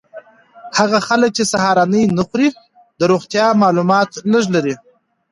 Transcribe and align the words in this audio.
هغه 0.77 0.99
خلک 1.07 1.29
چې 1.37 1.43
سهارنۍ 1.51 2.03
نه 2.17 2.23
خوري 2.27 2.49
د 2.99 3.01
روغتیا 3.11 3.47
مالومات 3.61 4.09
لږ 4.33 4.45
لري. 4.55 4.75